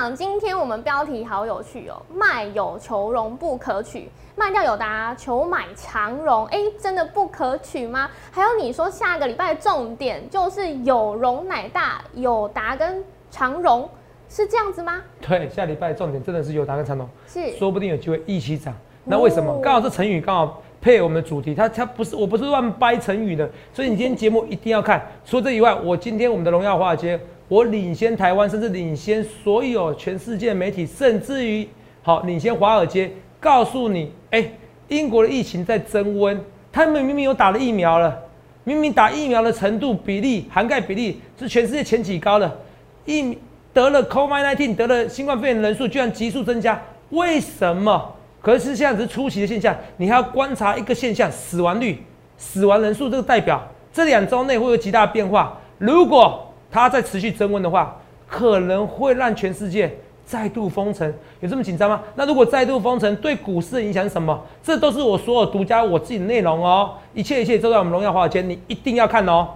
[0.00, 8.08] 长，今天我们标题好有趣哦，卖有求荣不可取，卖掉有达求买长荣，哎，真的不可取吗？
[8.30, 13.86] 还有你说下个礼拜重点就是有容乃大，有达跟长荣
[14.30, 15.02] 是这样子吗？
[15.20, 18.74] 对，下礼拜重点真的是有达跟长荣，是，说不定有机会一起涨。
[19.04, 19.60] 那为什么？
[19.60, 21.54] 刚好是成语，刚好配我们的主题。
[21.54, 25.06] 它它不是，我不是乱掰成语的，所以你今天节目一定要看。
[25.26, 27.20] 除了这以外，我今天我们的荣耀华尔街。
[27.50, 31.66] 我领先台湾，甚至领先所有全世界媒体，甚至于
[32.00, 34.48] 好领先华尔街，告诉你，哎，
[34.86, 36.40] 英国的疫情在增温，
[36.70, 38.16] 他们明明有打了疫苗了，
[38.62, 42.56] 明明打疫苗的程度比例涵盖比例是全世界前几高的，
[43.04, 43.36] 疫
[43.72, 48.14] 得了 COVID-19 得了新冠肺炎人数居然急速增加，为什么？
[48.40, 52.00] 可是现在只是初期的现象，你还要观察一个现象，死亡率、
[52.36, 53.60] 死亡人数，这个代表
[53.92, 55.58] 这两周内会有极大的变化。
[55.78, 59.92] 如果它在持续增温的话，可能会让全世界
[60.24, 62.00] 再度封城，有这么紧张吗？
[62.14, 64.40] 那如果再度封城，对股市的影响是什么？
[64.62, 69.48] 这都是我所有独家我自己的内容哦，一切一切都在我们荣耀华尔街，你一定要看哦。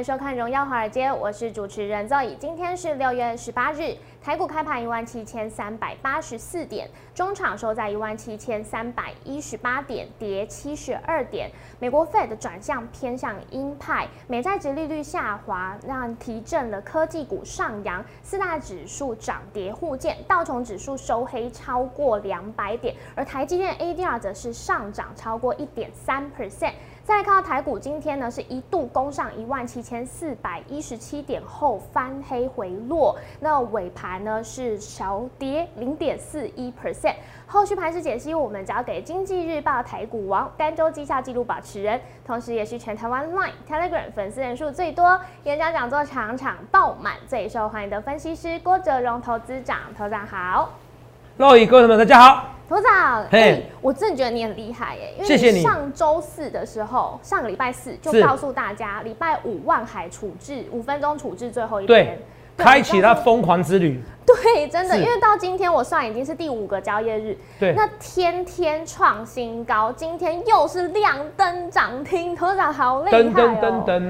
[0.00, 2.34] 迎收看《荣耀华尔街》，我是主持人 Zoe。
[2.38, 11.50] 今天是六月十八日，台股开盘一万七千三百八十四点，中场收在一万七千三百一十八点，跌七十二点。
[11.78, 26.72] 美国 Fed 转向偏向鹰派，美债值利率下滑，让提振了科技股上扬，四大指数涨跌互见，道琼指数收黑超过两百点，而台积电 ADR 则是上涨超过一点三 percent。
[27.02, 37.14] 再看到台股，今天呢是一度攻上一万七千四百一十七点后翻黑回落，那尾盘呢是小跌零点四一 percent。
[37.46, 50.70] 后续盘势解析，我们交给经济日报台股王、单周绩效纪录保持人，同时也是全台湾 Line、Telegram 粉丝人数最多、演讲讲座场场爆满、最受欢迎的分析师郭哲荣投资长，投长好。
[51.36, 52.59] 各位观众们，大家好。
[52.70, 55.12] 头长，哎，我真的觉得你很厉害耶！
[55.18, 55.60] 因为你。
[55.60, 62.16] 上周四的时候，上个礼拜四就告诉大家，礼拜五万海处置五分钟处置最后一天，
[62.56, 64.00] 开启他疯狂之旅。
[64.24, 73.22] 对，真的，因为到今天我算已经是第五个交易日，对，那天天创新高，今天又是亮灯涨停，头长好厉害哦！
[73.22, 74.00] 噔噔噔噔，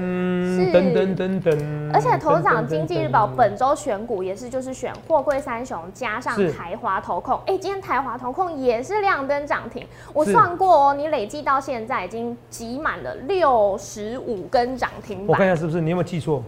[0.71, 16.43] 噔噔噔噔，而且头长经济日报本周选股也是就是选货柜三雄加上台华投控，哎，今天台华投控也是亮灯涨停，我算过哦，你累计到现在已经集满了六十五根涨停我看一下是不是，你有没有记错？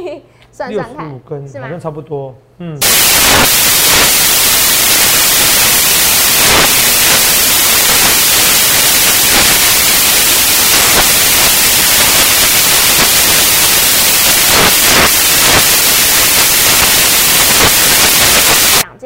[0.50, 2.78] 算算看，五根，好像差不多，嗯。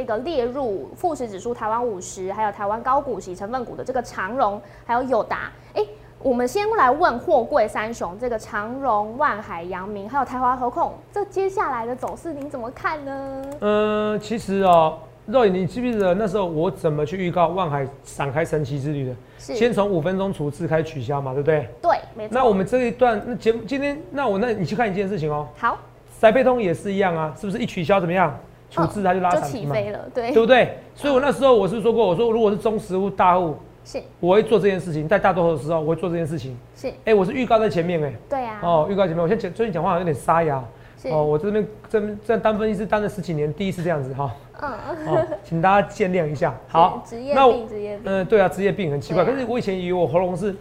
[0.02, 5.52] 这个列入富时指数台湾五十，还有台湾高股息成分股的这个长荣，还有友达。
[5.74, 5.86] 哎，
[6.18, 13.42] 我们先来问货柜三雄，这个长荣、万海、阳明，还有台华投控，这接下来的走势您怎么看呢？
[13.60, 19.14] 嗯，其实哦，肉眼，你记不记得那时候我怎么去预告万海闪开神奇之旅的？
[19.38, 21.68] 是先从五分钟处置开始取消嘛，对不对？
[21.80, 22.34] 对，没错。
[22.34, 25.46] 那我们这一段那节目今天，那我那你去看一件事情哦。
[25.56, 25.78] 好，
[26.18, 28.36] 塞贝通也是一样啊，是不是一取消怎么样？
[28.72, 30.78] 处置他就拉就起飞了，对对不对？
[30.96, 36.56] 所以我那时候我是说过，我说如果是中实物大户，是，我会做这件事情，在大多头的时候我会做这件事情。
[36.74, 38.12] 是，哎，我是预告在前面哎。
[38.30, 38.60] 对啊。
[38.62, 40.64] 哦，预告前面，我现在最近讲话好像有点沙哑。
[41.10, 44.30] 哦，我这边这边这单分析师当了十几年，第一次这样子哈。
[44.60, 44.70] 嗯。
[45.08, 46.54] 哦，请大家见谅一下。
[46.68, 47.02] 好。
[47.04, 48.02] 职业病，职业病。
[48.04, 50.54] 嗯，对啊，职业病很奇怪，可是我以前以为我喉咙是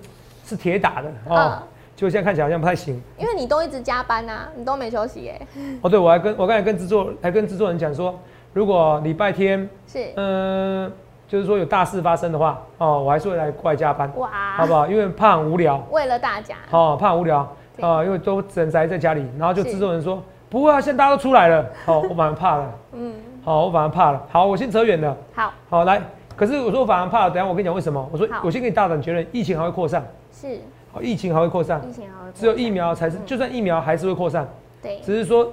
[0.45, 1.61] 是铁打的哦。
[2.01, 5.39] 就现在看起来好像不太行，因为你都一直加班呐，你都没休息哎。
[5.83, 8.17] 哦，对，我还跟我刚才跟制作还跟制作人讲说。
[8.53, 10.07] 如果礼拜天是。
[10.15, 10.91] 嗯，
[11.27, 14.87] 就是说有大事发生的话，哦，我还是会来过来加班，哇，好不好？
[14.87, 17.37] 因为怕很无聊，为了大家，哦，怕很无聊，
[17.79, 23.13] 啊，因为都只能宅在家里，然后就制作人说不会啊，现在大家都出来了，好，我反而怕了，嗯，
[23.43, 26.01] 好，我反而怕了，好，我先扯远了，好，好来，
[26.35, 28.09] 可是我说我反而怕了，等下我跟你讲为什么？
[28.11, 30.59] 我说我先给你大胆确认，疫情还会扩散，是，
[30.91, 34.47] 好，疫情还会扩散，疫情还会，只有疫苗才是，就算疫苗还是会扩散，
[34.81, 35.51] 对，只是说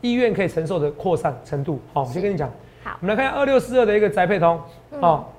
[0.00, 2.50] 医院可以承受的扩散程度，好，我先跟你讲。
[2.82, 4.60] 好，我们来看一下二六四二的一个宅配通，
[5.00, 5.32] 好，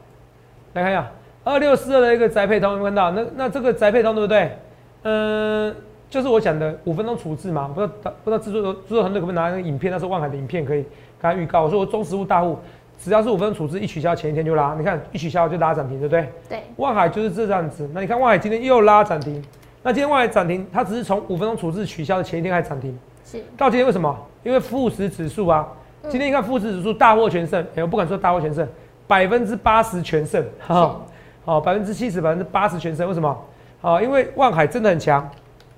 [0.73, 1.11] 来看一下
[1.43, 3.11] 二六四二的一个宅配通，有没有看到？
[3.11, 4.57] 那那这个宅配通对不对？
[5.01, 5.75] 嗯，
[6.09, 9.91] 就是我讲的五分钟处置嘛，不知道不知道制作制作团队可不可以拿那个影片？
[9.91, 10.89] 那时候万海的影片可以给
[11.21, 11.63] 他预告。
[11.63, 12.57] 我说我中实物大户
[13.01, 16.29] 只要是五分钟处置一取消，前一天就拉，你看一取消就拉涨停，对不对？
[16.49, 17.89] 对，万海就是这样子。
[17.93, 19.43] 那你看万海今天又拉涨停，
[19.81, 24.17] 那今天万海涨停，它只是从五分钟处置取消的前一天开始涨停，是到今天为什么？
[24.43, 25.67] 因为富时指数啊，
[26.09, 28.67] 今天你看富时指数大获全胜，哎、我不敢说大获全胜，
[29.07, 30.99] 百分之八十全胜，哈，
[31.45, 33.45] 好，百分之七十、百分之八十全胜，为什么？
[33.81, 35.29] 好，因为万海真的很强，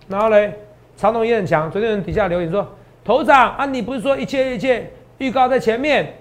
[0.08, 0.54] 然后嘞，
[0.96, 1.72] 长隆也很强。
[1.72, 2.68] 昨天人底下留言说，
[3.04, 6.14] 头长啊，你不是说一切一切预告在前面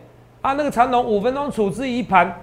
[0.45, 0.53] 啊？
[0.53, 2.39] 那个长龙五分钟处置一盘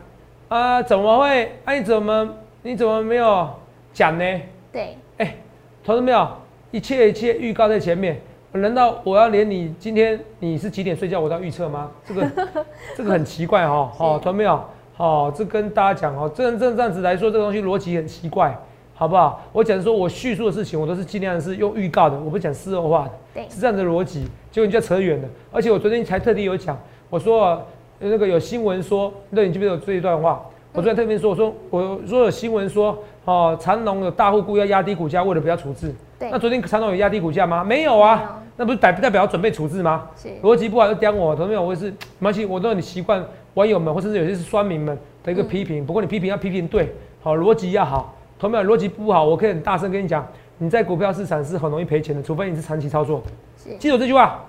[0.48, 1.52] 啊，怎么会？
[1.64, 2.30] 啊，你怎么
[2.64, 3.48] 你怎么没有
[3.94, 4.42] 讲呢？
[4.72, 5.36] 对，哎、
[5.84, 6.28] 同志没有？
[6.72, 8.20] 一切一切预告在前面，
[8.54, 11.92] 难道我要连你今天你是几点睡觉我都要预测吗？
[12.04, 12.32] 这个
[12.98, 13.92] 这个很奇怪哈、 哦。
[14.00, 14.64] 哦，投资没有？
[14.98, 18.58] 哦，这跟大家讲哦，这这这样子来说，这个东西逻辑很奇怪，
[18.96, 19.44] 好不好？
[19.52, 23.12] 我讲说我叙述的事情，我都是尽量是用预告的，我不讲事后话的。
[23.36, 25.28] 对是这样的逻辑，结果你就扯远了。
[25.52, 26.76] 而且我昨天才特地有讲，
[27.12, 27.62] 我说、啊、
[28.10, 30.44] 那个有新闻说，那你记不记得有这一段话？
[30.74, 35.94] 我昨天特别说，我说我说有新闻说，哦，长隆有大户故意要压低股价，为了不要处置。
[36.18, 37.64] 对那昨天长隆有压低股价吗？
[37.64, 38.22] 没有啊。
[38.22, 40.08] 有那不是代不代表要准备处置吗？
[40.16, 43.24] 是逻辑不好就刁我，同没有，我也是没关系，我都有你习惯
[43.56, 45.86] 网友们或甚至有些是酸民们的一个批评。
[45.86, 50.26] 不过你批评要批评对，好逻辑要好，同没有逻辑不好，我可以很大声跟你讲，
[50.58, 53.22] 你在股票市场是很容易赔钱的，除非你是长期操作。
[53.58, 54.40] 是记住这句话，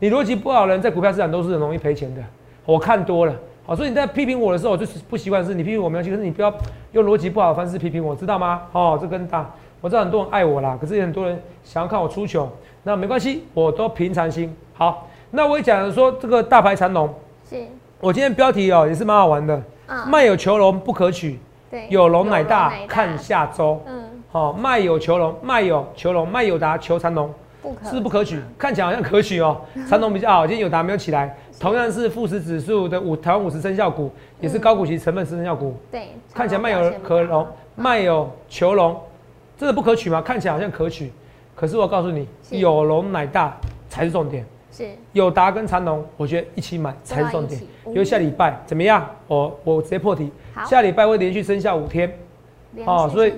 [0.00, 2.22] 你逻辑不好的人在股票市场都是很容易赔钱的。
[2.64, 3.34] 我看多了，
[3.66, 6.52] 好，所以你在批评我的时候，我就是不习惯的是你批评我没关系，可是你不要
[6.92, 8.62] 用逻辑不好的方式批评我，知道吗？
[8.72, 9.50] 哦，这跟大，
[9.80, 12.48] 我知道很多人爱我啦，可是也很多人想要看我出糗，
[12.84, 14.54] 那没关系，我都平常心。
[14.74, 17.12] 好，那我也讲了说这个大牌长龙，
[17.48, 17.66] 是，
[18.00, 21.38] 我今天标题哦也是蛮好玩的，嗯，卖有求龙不可取，
[21.70, 23.82] 对，有龙乃大有，看下周。
[23.86, 27.32] 嗯，好，卖有求龙，卖有求龙，卖有达求长龙。
[27.62, 29.56] 不可是不可取，看起来好像可取哦。
[29.88, 31.32] 长龙比较好，今天有达没有起来，
[31.62, 34.10] 同样是富时指数的五台湾五十生效股，
[34.40, 39.00] 也是高股息成分生效股，对，看起来卖有可龙，卖有求龙，
[39.56, 40.20] 真的不可取吗？
[40.20, 41.12] 看起来好像可取，
[41.54, 43.56] 可是我告诉你，有龙乃大
[43.88, 44.44] 才是重点。
[44.72, 44.88] 是。
[45.12, 47.60] 有达跟长隆，我觉得一起买才是重点。
[47.86, 49.08] 因为下礼拜怎么样？
[49.28, 50.32] 我我直接破题，
[50.66, 52.12] 下礼拜会连续生效五天，
[52.84, 53.34] 哦所以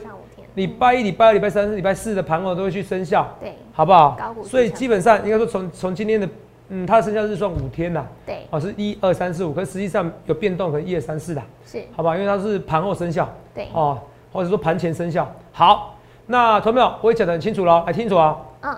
[0.55, 3.29] 礼拜一、礼拜二、礼拜三、礼拜四的盘后都会去生效。
[3.38, 3.53] 对。
[3.75, 4.17] 好不好？
[4.44, 6.27] 所以基本上应该说从从今天的，
[6.69, 12.17] 嗯，它的生效日算五天呐，对哦，是一二三四五，可实际上有变动，可能一二三四啦，是，好吧？
[12.17, 13.99] 因为它是盘后生效，对，哦，
[14.33, 15.31] 或者说盘前生效。
[15.53, 15.97] 好，
[16.27, 16.95] 那同没有？
[17.03, 18.37] 我也讲得很清楚了，来清楚啊。
[18.63, 18.77] 嗯，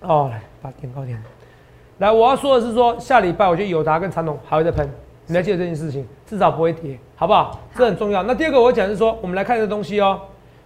[0.00, 1.22] 哦，来把点高点。
[1.98, 4.88] 来，我要说的是说，下礼拜我觉得友达跟长隆还会再喷，
[5.26, 7.60] 你要记得这件事情，至少不会跌，好不好？
[7.76, 8.22] 这很重要。
[8.22, 10.18] 那第二个我讲是说，我们来看这个东西哦，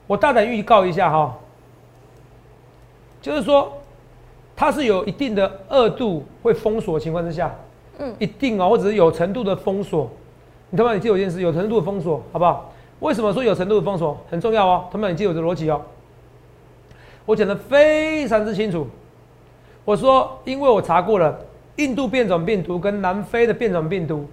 [0.06, 1.36] 我大胆预告一下哈、
[3.20, 3.70] 就是说
[4.56, 7.54] 它是有一定的二度会封锁的情况之下，
[7.98, 10.10] 嗯一定哦，或者是有程度的封锁。
[10.70, 12.72] 你他妈你记得有一件事，有程度的封锁，好不好？
[13.00, 14.86] 为什么说有程度的封锁很重要哦？
[14.90, 15.82] 他们你记得我的逻辑哦，
[17.26, 18.86] 我讲的非常之清楚。
[19.84, 21.38] 我说，因为我查过了，
[21.76, 24.26] 印度变种病毒跟南非的变种病毒，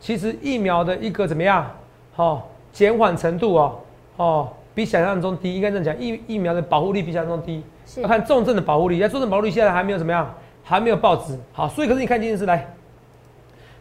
[0.00, 1.70] 其实疫苗的一个怎么样？
[2.16, 3.78] 哦，减缓程度哦，
[4.16, 5.54] 哦，比想象中低。
[5.54, 7.62] 应该这样讲，疫疫苗的保护力比想象中低。
[7.86, 11.38] 是要看重症的保护力，要重症保护力现在还没有怎么样，还没有报纸。
[11.52, 12.68] 好，所以可是你看这件事来，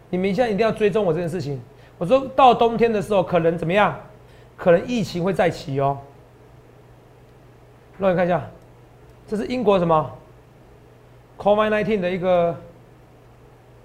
[0.09, 1.59] 你们现在一定要追踪我这件事情。
[1.97, 3.99] 我说到冬天的时候，可能怎么样？
[4.55, 5.97] 可能疫情会再起哦。
[7.97, 8.41] 让你看一下，
[9.27, 10.11] 这是英国什么
[11.37, 12.55] ？COVID-19 的一个，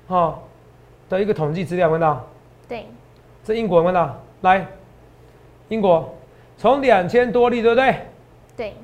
[0.09, 0.39] 哈、
[1.09, 2.25] 的一个统计资料，看到？
[2.69, 2.87] 对，
[3.45, 4.21] 这英国看到？
[4.43, 4.67] 来，
[5.69, 6.13] 英国
[6.59, 7.97] 从两千多例，对不对？
[8.57, 8.75] 对，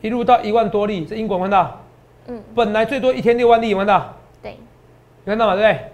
[0.00, 1.80] 一路到一万多例，这英国有看到？
[2.28, 4.14] 嗯，本来最多一天六万例，有没有看到？
[4.42, 4.52] 对，
[5.24, 5.54] 有看到吗？
[5.54, 5.84] 对不对？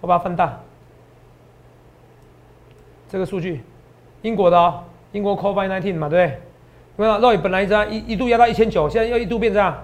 [0.00, 0.58] 我把它放大，
[3.08, 3.62] 这个数据，
[4.22, 6.40] 英国的哦，英国 COVID-19 嘛，对不对？
[6.96, 7.18] 看到？
[7.18, 9.76] 肉眼本来这样一一度压到一千九，现在又一度变这样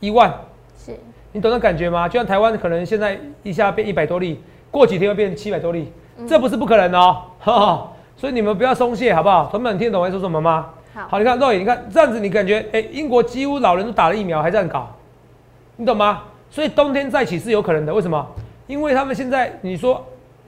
[0.00, 0.32] 一万，
[0.76, 0.96] 是，
[1.32, 2.08] 你懂那感觉吗？
[2.08, 5.92] 就像台湾可能现在一下变一百多例，过几天又变七百多例，
[6.26, 7.92] 这不是不可能的哦，哈哈。
[8.16, 9.46] 所以你们不要松懈，好不好？
[9.50, 10.70] 同学们，你听得懂我在说什么吗？
[10.98, 14.88] 好，好，你看肉眼，你看这样子，你感觉哎、英国几乎老人都打了疫苗，还这样搞，
[15.76, 16.24] 你懂吗？
[16.50, 18.26] 所以冬天再起是有可能的，为什么？
[18.66, 20.04] 因为他们现在你说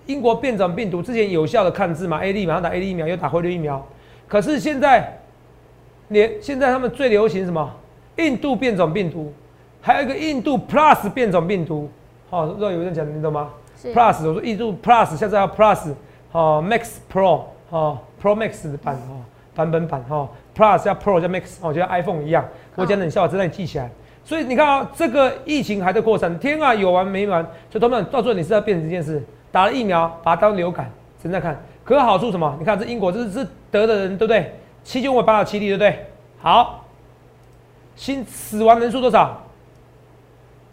[0.06, 3.80] 英国变种病毒之前有效的抗治嘛，A D 马上打 A D 疫苗，又打辉瑞疫苗，
[4.26, 5.20] 可是现在
[6.08, 7.70] 连现在他们最流行什么？
[8.16, 9.32] 印度变种病毒，
[9.80, 11.88] 还有一个印度 Plus 变种病毒，
[12.28, 13.50] 好、肉有人讲，你懂吗？
[13.80, 15.92] 是 Plus，我说印度 Plus，下次要 Plus，
[16.32, 19.22] 哦，Max Pro，哦，Pro Max 的版哦，
[19.54, 22.44] 版本版哦，Plus 加 Pro 加 Max，哦，就像 iPhone 一样。
[22.76, 23.90] 我讲冷笑话，真的你记起来。
[24.24, 27.42] 所以你看啊、这个疫情还在扩散，天啊，有完没完？
[27.70, 30.90] 所以同学们，到最后你是要变成这件事，打了疫苗，把它当流感，
[31.22, 31.60] 正在看。
[31.82, 32.54] 可是好处什么？
[32.58, 34.52] 你看这英国这是得的人对不对？
[34.84, 36.06] 七千五百八十七例对不对？
[36.38, 36.84] 好，
[37.96, 39.42] 新死亡人数多少？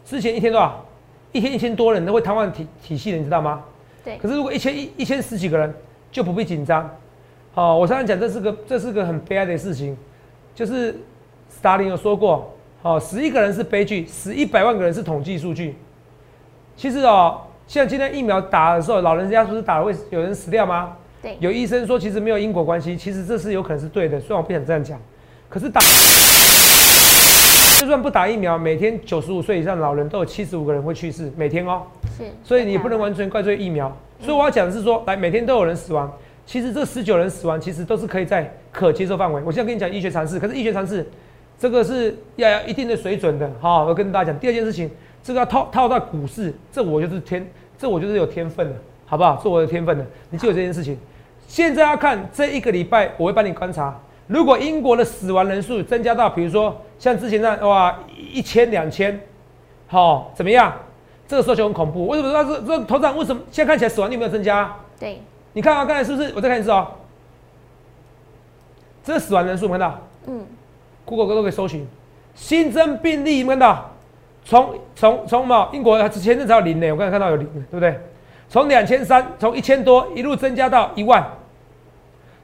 [0.05, 0.85] 之前一天多少？
[1.31, 3.63] 一天一千多人都会瘫痪体体系的，你知道吗？
[4.03, 4.17] 对。
[4.17, 5.73] 可是如果一千一一千十几个人
[6.11, 6.89] 就不必紧张。
[7.57, 9.97] 好，我常常讲这是个这是个很悲哀的事情，
[10.53, 10.91] 就是
[11.49, 15.75] 斯大林有说过，哦，死一个人是悲剧，死一百万个人是统计数据。
[16.75, 20.97] 其实哦，像今天疫苗打的时候，老人家不是打了会有人死掉吗？
[21.19, 21.35] 对。
[21.39, 25.01] 有医生说其实没有因果关系，其实这是有可能是对的，虽然我不想这样讲，
[25.49, 25.81] 可是打。
[27.79, 31.81] 就算不打疫苗，每天九十五岁以上的老人都有七十五个人会去世，每天哦。
[32.15, 32.25] 是。
[32.43, 33.91] 所以你不能完全怪罪疫苗。
[34.19, 36.15] 所以我要讲的是说，来每天都有人死亡，
[36.47, 39.41] 其实这十九人死亡其实都是可以在可接受范围。
[39.45, 41.05] 我现在跟你讲医学常识，可是医学常识
[41.59, 43.51] 这个是要要一定的水准的。
[43.59, 44.89] 好，我跟大家讲第二件事情，
[45.21, 47.45] 这个要套套到股市，这我就是天，
[47.77, 48.75] 这我就是有天分的，
[49.05, 49.37] 好不好？
[49.41, 50.97] 是我的天分的，你记住这件事情。
[51.47, 53.99] 现在要看这一个礼拜，我会帮你观察。
[54.27, 57.97] 如果英国的死亡人数增加到，比如说像之前那哇
[58.31, 59.19] 一千两千，
[59.87, 60.73] 好怎么样？
[61.27, 62.07] 这个时候就很恐怖。
[62.07, 62.31] 为什么？
[62.31, 64.73] 说这这头长为什么现在看起来死亡率没有增加？
[64.97, 65.21] 对，
[65.57, 66.31] 你看啊，刚才是不是？
[66.35, 66.85] 我再看一次哦。
[69.03, 69.99] 这是死亡人数，看到？
[70.27, 70.45] 嗯。
[71.03, 71.83] Google 都可以搜寻
[72.35, 73.89] 新增病例，看到？
[74.45, 77.99] 从从从嘛，英国之前阵才有零呢，我刚才看到有零，对不对？
[78.47, 81.27] 从两千三，从一千多一路增加到一万。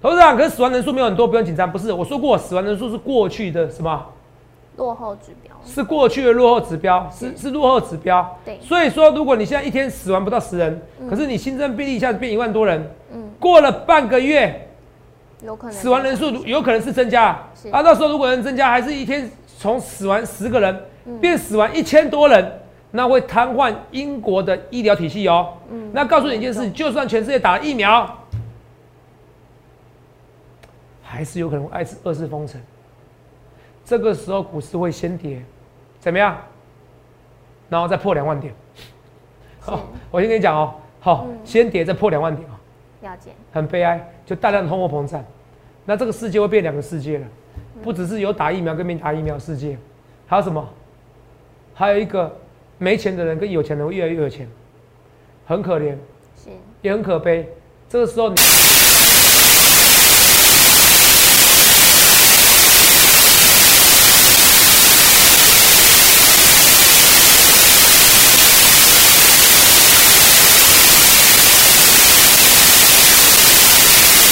[0.01, 1.71] 董事长，可是死亡人数没有很多，不用紧张。
[1.71, 4.07] 不是，我说过，死亡人数是过去的什么？
[4.75, 5.53] 落后指标。
[5.63, 8.37] 是过去的落后指标，是是落后指标。
[8.43, 8.57] 对。
[8.59, 13.02] 所以说，如果你现在一天死亡不到十人，可是你新增病例一下子变一万多人，嗯，
[13.43, 14.69] 过了半个月，
[15.41, 17.37] 有可能死亡人数有可能是增加。
[17.73, 20.85] 啊，到时候如果能增加，还是一天从死亡十个人
[21.19, 22.59] 变死亡一千多人，
[22.91, 25.55] 那会瘫痪英国的医疗体系哦。
[25.69, 25.91] 嗯。
[25.93, 28.17] 那告诉你一件事，就算全世界打了疫苗。
[31.01, 32.61] 还是有可能二次二次封城，
[33.83, 35.43] 这个时候股市会先跌，
[35.99, 36.37] 怎么样？
[37.67, 38.53] 然后再破两万点。
[39.59, 42.52] 好，我先跟你讲哦，好，先跌再破两万点啊。
[43.03, 43.29] 了解。
[43.51, 45.23] 很悲哀，就大量通货膨胀，
[45.85, 47.27] 那这个世界会变两个世界了，
[47.83, 49.77] 不只是有打疫苗跟没打疫苗世界，
[50.25, 50.67] 还有什么？
[51.75, 52.35] 还有一个
[52.77, 54.47] 没钱的人跟有钱人会越来越有钱，
[55.45, 55.95] 很可怜，
[56.35, 56.49] 是，
[56.81, 57.47] 也很可悲。
[57.87, 58.33] 这个时候。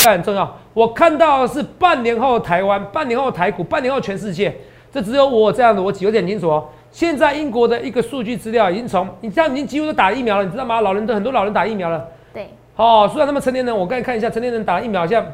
[0.10, 0.58] 很重要。
[0.74, 4.56] 我看到是半年后台湾，半年后台股，半年后全世界。
[4.92, 6.68] 这只有我这样的，我有点清楚哦。
[6.92, 10.82] 现在英国的一个数据资料已经从，你这样已经几乎都打疫苗了，你知道吗？
[10.82, 12.06] 老人都很多老人打疫苗了。
[12.34, 12.50] 对。
[12.76, 15.26] 哦，虽然他们成年人，我刚才看一下，成年人打疫苗好像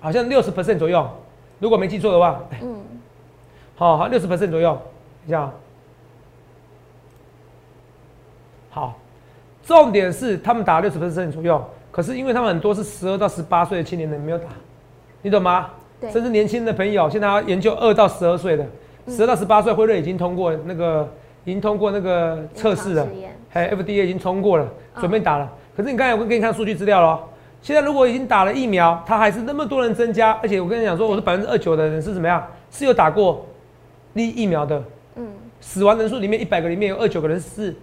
[0.00, 1.08] 好像六十 percent 左右，
[1.58, 2.40] 如果没记错的话。
[2.62, 2.76] 嗯。
[3.74, 4.80] 好好，六十 percent 左右，
[5.26, 5.52] 这样。
[8.70, 8.94] 好，
[9.64, 11.64] 重点是他们打六十 percent 左右。
[11.98, 14.44] 可是因为他们很多是十二到十八岁的青年人没有打，
[15.20, 15.70] 你懂吗？
[16.00, 16.08] 对。
[16.12, 18.64] 甚至年轻的朋友，现在要研究二到十二岁的，
[19.08, 21.12] 十二到十八岁，辉瑞已经通过那个，
[21.44, 23.04] 已经通过那个测试了，
[23.48, 24.68] 还有 FDA 已经通过了，
[25.00, 25.52] 准备打了。
[25.76, 27.20] 可是你刚才我给你看数据资料了，
[27.62, 32.46] 现在如果已经打了疫苗，它还是那么多人增加，而且我跟你讲说，我是百分之二九的人是怎么样？
[32.70, 33.44] 是有打过
[34.14, 34.80] 疫疫苗的，
[35.16, 35.26] 嗯，
[35.60, 37.74] 死亡人数里面一百个里面有二九个人是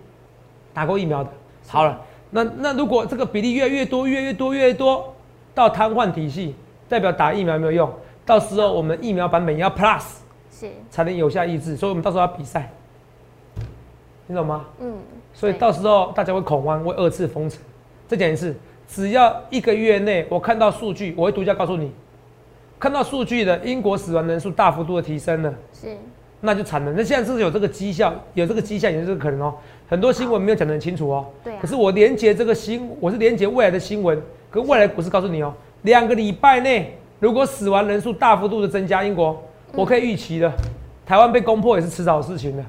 [0.74, 1.30] 打过疫苗的。
[1.68, 2.00] 好了。
[2.36, 5.16] 那那如果这个比例越来越多，越来越多，越来越多，
[5.54, 6.54] 到瘫痪体系，
[6.90, 7.90] 代表打疫苗没有用。
[8.26, 10.04] 到时候我们疫苗版本要 Plus，
[10.52, 11.78] 是才能有效抑制。
[11.78, 12.70] 所以我们到时候要比赛，
[14.28, 14.66] 你懂吗？
[14.82, 14.98] 嗯。
[15.34, 17.62] 所以到时候大家会恐慌，会二次封城。
[18.08, 18.56] 再讲一次，
[18.88, 21.92] 只要一个月内我看到数据，我会独家告诉你，
[22.80, 25.98] 看到数据的英国死亡人数大幅度的提升了，是，
[26.42, 26.94] 那就惨了。
[26.96, 29.54] 那现在是有这个绩效，有这个绩效，有这个可能哦。
[29.88, 31.26] 很多新闻没有讲得很清楚哦。
[31.44, 31.54] 对。
[31.60, 39.42] 可是我连接这个新，我是连接未来的新闻跟未来股市，告诉你哦，两个礼拜内如果死亡人数大幅度的增加，英国
[39.74, 40.52] 我可以预期的，
[41.06, 42.64] 台湾被攻破也是迟早的事情的。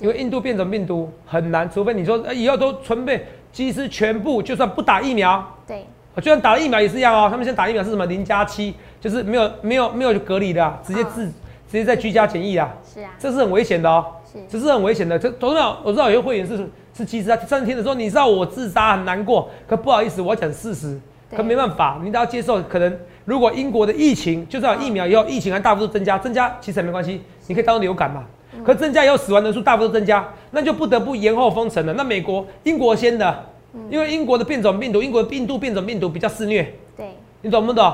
[0.00, 5.84] 因为印度变种病毒很难，除非你说以后都全被，其实全部就算不打疫苗，对，
[6.16, 7.28] 就算打了疫苗也是一样哦。
[7.30, 11.30] 他们现在打疫苗是什么零加七，就是没有没有没有隔离的，直接自
[11.74, 12.72] 直接在居家检疫啊。
[12.94, 13.10] 是啊。
[13.18, 14.06] 这是很危险的哦。
[14.32, 15.18] 是这是很危险的。
[15.18, 16.56] 这董事长，我知道有些会员是
[16.96, 21.00] 是其实他上次听的说，你知道我自杀很难过，可不好意思，我要讲事实，
[21.36, 22.62] 可没办法，你都要接受。
[22.62, 28.24] 可能如果英国的疫情，就算有疫苗以后，疫情还大幅度增加，增加其实也没关系，你可以当流感嘛。
[28.64, 31.92] 可增加以后死亡人数大幅度增加，那就不得不延后封城了。
[31.94, 33.44] 那美国、英国先的，
[33.90, 37.06] 因为英国的变种病毒，英国的病毒变种病毒比较肆虐，对，
[37.42, 37.92] 你懂不懂？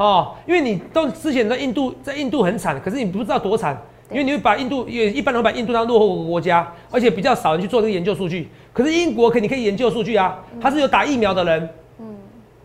[0.00, 3.76] 嗯，哦，因为你都之前在印度，在印度很惨，可是你不知道多惨，
[4.10, 8.48] 因为你会把印度也一般人会把印度当落后国家，而且比较少人去做这个研究数据。
[8.72, 12.16] 可是英国可你可以研究数据啊，它是有打疫苗的人，嗯，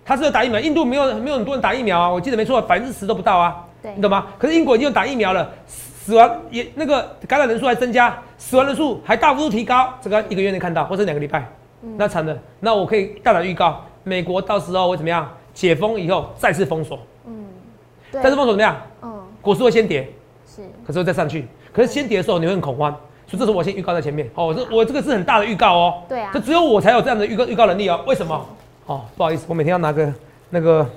[0.05, 4.27] 它是有打疫苗，印度没有没有很多人打疫苗啊，我记得没错，百分之十都不到啊，对，你懂吗？
[4.37, 11.45] 可是英国已经有打疫苗了，死亡也那个感染人数还增加，死亡人数还大幅度提高，这个一个月内看到，或者两个礼拜，
[11.97, 15.29] 那惨了，那我可以大胆预告，美国到时候会怎么样？
[15.55, 16.99] 解封以后再次封锁。
[17.25, 17.33] 嗯
[18.11, 18.79] 但是封锁怎么样？
[19.01, 20.07] 嗯，股市会先跌，
[20.47, 21.47] 是，可是会再上去。
[21.73, 22.91] 可是先跌的时候你会很恐慌，
[23.27, 24.29] 所以这是我先预告在前面。
[24.35, 26.03] 哦，这我这个是很大的预告哦。
[26.07, 28.01] 对啊这只有我才有这样的预告预告能力哦。
[28.05, 28.45] 为什么？
[28.85, 30.13] 哦，不好意思，我每天要拿个
[30.51, 30.87] 那个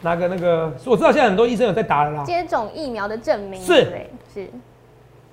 [0.00, 2.24] 拿个那个，我知道现在很多医生有在打了啦。
[2.24, 3.86] 接种疫苗的证明，是？
[4.32, 4.48] 是，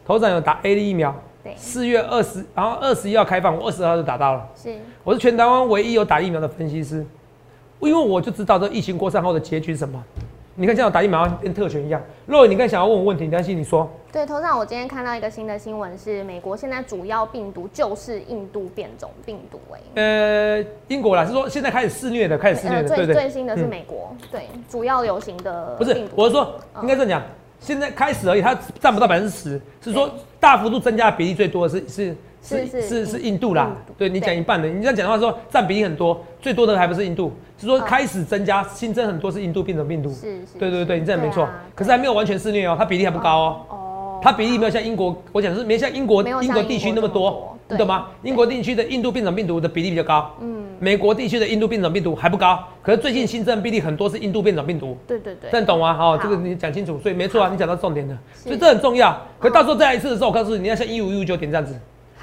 [0.05, 4.49] 头长有打 A 的疫苗，对，四月二十，然后二十一号开放，我二十号就打到了。
[4.55, 7.05] 是，我是全台湾唯一有打疫苗的分析师，
[7.87, 10.03] 因为我就知道这疫情过散后的结局是什么。
[10.55, 11.99] 你看，像我打疫苗跟特权一样。
[12.27, 13.91] 若伟，你刚想要问我问题，你担心你说。
[14.11, 23.15] 对，头上我今天看到一个新的新闻，是美国现在主要病毒就是印度变种病毒、哎，呃，英国啦，是说现在开始肆虐的，开始肆虐的，对最？
[23.15, 27.23] 最新的是嗯美国，对，主要流行的不是我是说，应该这样讲，
[27.59, 30.07] 现在开始而已，它占不到百分之十，是说
[30.39, 33.71] 大幅度增加的比例最多的是是是是是是印印度啦。
[33.97, 40.09] 对你讲一半的，你这样讲的话说占比例很多，最多的还不是印度，是说嗯开始增加新增很多是印度变种病毒。
[40.09, 43.61] 是是，对对对，你这样没错啊，可是还没有完全肆虐哦，它比例还不高哦。
[43.69, 48.07] 哦，它比例没有像英国，我讲的是没像英国英国地区那么多你懂吗？
[48.23, 55.93] 英国地区的印度变种病毒的比例比较高，嗯，美国地区的印度变种病毒还不高，可是最近新增病例很多是印度变种病毒，对对对，这样懂吗？
[55.93, 56.17] 好，好。
[56.17, 59.19] 这个你讲清楚，所以没错啊，你讲到重点了，所以这很重要。
[59.39, 61.73] 可到时候再来一次的时候，我告诉你，你要像一五一五九点这样子，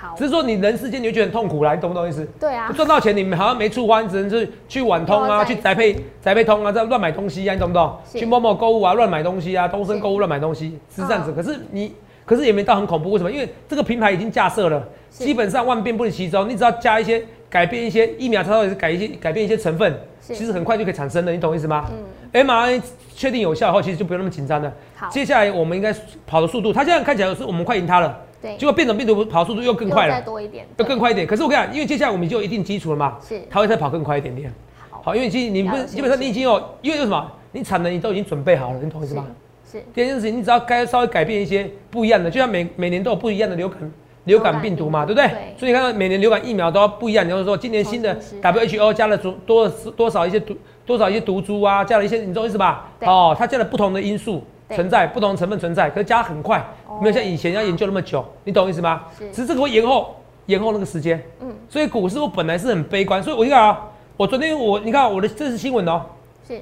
[0.00, 2.26] 好只，是说你人世间你会觉得很痛苦啦，你懂不懂意思？
[2.38, 7.98] 对啊，赚到钱你们好像没处花，你只能是去晚通啊，去宅配宅配通啊，这样乱买东西啊，你懂不懂？
[8.14, 11.30] 去某某购物啊，乱买东西啊，东升购物乱买东西是这样子。
[11.30, 13.30] 嗯可是你，可是也没到很恐怖，为什么？
[13.30, 21.86] 因为这个平台已经架设了，基本上万变不离其宗，你只要加一些改变一些疫苗，它到底是改一些改变一些成分，其实很快就可以产生了，你懂意思吗？
[22.32, 22.80] 嗯，mRNA
[23.14, 24.72] 确定有效后，其实就不用那么紧张了。
[24.94, 25.92] 好，接下来我们应该
[26.26, 31.26] 跑的速度，它现在看起来是我们快赢它了，对，结果变种病毒跑速度又更快了再了，多一点，又更快一点。
[31.26, 34.52] 可是我跟你讲，因为接下来我们就有一定基础了嘛，是它会再跑更快一点点。
[34.90, 37.30] 好，好，因为其实你不基本上你已经有，因为为什么？
[37.52, 39.26] 你产能你都已经准备好了，你懂我意思吗？
[39.70, 43.92] 是是第二件事情，你只要该稍微改变一些不一样的，就像每每年都有不一样的流感
[44.24, 45.26] 流感病毒嘛，对不对？
[45.26, 52.88] 流感病毒对所以你看到每年流感疫苗都要不一样，你就是说今年新的 WHO 加了多多多少一些毒多少一些毒株啊，加了一些，你懂我意思吧？
[52.98, 56.98] 对哦，它加了不同的因素对存在，不同的成分存在，可是加很快，哦。
[57.00, 59.04] 没有像以前要研究那么久，你懂我意思吗？
[59.18, 59.28] 是。
[59.30, 66.02] 只是这个会延后延后那个时间，嗯，所以股市我本来是很悲观，所以我你看啊，我昨天我你看我的这是新闻哦，
[66.46, 66.60] 是，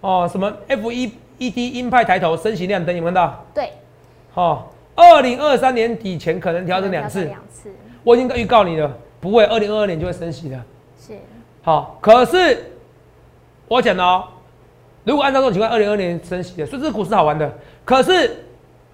[0.00, 3.44] 哦什么 F 一 ED 鹰派抬头升息亮灯，有没有看到？
[3.54, 3.70] 对，
[4.34, 4.62] 哦，
[4.94, 7.70] 二零二三年底前可能调整两次，两次，
[8.02, 10.60] 我已经预告你了，不会，二零二二年就会升息的。
[11.00, 11.14] 是，
[11.62, 12.72] 好，可是
[13.66, 14.24] 我讲的哦，
[15.04, 17.50] 如果按照这种情况，二零二年升息的，所以这个股市好玩的。
[17.84, 18.44] 可是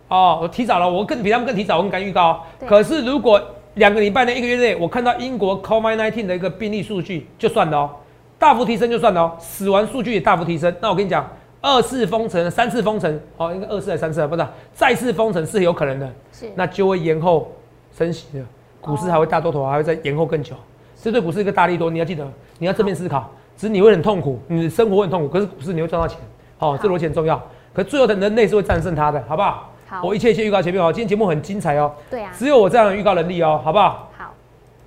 [0.09, 2.41] 哦，我提早了，我更比他们更提早，我更敢预告、哦。
[2.67, 3.41] 可是如果
[3.75, 7.91] 两个礼拜内、一个月内，我看到英国 COVID-19 的一个病例数据，就算了哦，
[8.39, 11.25] 大幅提升就算了哦，死亡数据也大幅提升，那我跟你讲，
[11.61, 14.27] 二次封城、三次封城，哦，应该二次还是三次啊？
[14.27, 16.13] 不知道，再次封城是有可能的。
[16.33, 17.53] 是，那就会延后
[17.97, 18.45] 升息的，
[18.81, 20.57] 股市还会大多头，还会再延后更久。
[21.01, 22.27] 这对股市一个大利多，你要记得，
[22.59, 23.31] 你要正面思考。
[23.61, 26.19] 只是你会很痛苦，你的生活很痛苦，可是股市你会赚到钱。
[26.57, 27.39] 好、这逻辑很重要。
[27.75, 29.71] 可最后的人类是会战胜它的，好不好？
[29.87, 34.09] 好我一切一切预告前面哦，今天节目很精彩哦，对啊，只有我这样的预告能力哦，好不好？
[34.17, 34.35] 好，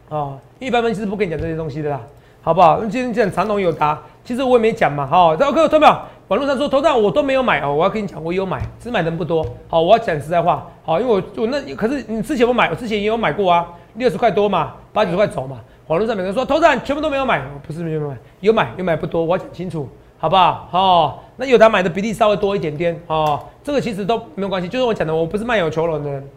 [0.09, 2.01] 哦，一般分析师不跟你讲这些东西的啦，
[2.41, 2.79] 好不好？
[2.81, 9.45] 那今天讲长龙有答，其实我也没讲嘛，好、哦，各位投票，网络上说头上我都没有买哦，我要跟你讲，我有买，只是买人不多。
[9.67, 15.59] 好，我要讲实在话，好，因为我我那可是你之前我买，我之前也有买过啊，六十块多嘛，八九十块走嘛。
[15.93, 20.67] 网络上每个人说头上全部都没有买，不是没有买，有买有买不多，我要讲清楚，好不好？
[20.71, 26.27] 哦，那有的买的比例稍微多一点点哦，这个其实都没有关系，就是我讲的，我不是卖友求荣的人。